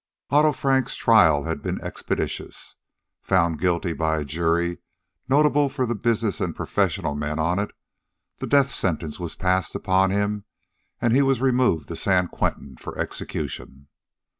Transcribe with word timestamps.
Otto 0.31 0.51
Frank's 0.51 0.95
trial 0.95 1.43
had 1.43 1.61
been 1.61 1.79
expeditious. 1.79 2.73
Found 3.21 3.59
guilty 3.59 3.93
by 3.93 4.17
a 4.17 4.25
jury 4.25 4.79
notable 5.29 5.69
for 5.69 5.85
the 5.85 5.93
business 5.93 6.41
and 6.41 6.55
professional 6.55 7.13
men 7.13 7.37
on 7.37 7.59
it, 7.59 7.69
the 8.39 8.47
death 8.47 8.73
sentence 8.73 9.19
was 9.19 9.35
passed 9.35 9.75
upon 9.75 10.09
him 10.09 10.45
and 10.99 11.13
he 11.15 11.21
was 11.21 11.39
removed 11.39 11.87
to 11.89 11.95
San 11.95 12.29
Quentin 12.29 12.77
for 12.77 12.97
execution. 12.97 13.89